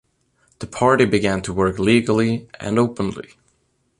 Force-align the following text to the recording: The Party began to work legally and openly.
The 0.57 0.65
Party 0.65 1.05
began 1.05 1.43
to 1.43 1.53
work 1.53 1.77
legally 1.77 2.47
and 2.59 2.79
openly. 2.79 3.35